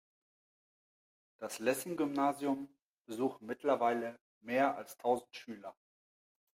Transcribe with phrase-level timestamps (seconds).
[1.37, 5.75] Das Lessing-Gymnasium besuchen mittlerweile mehr als tausend Schüler.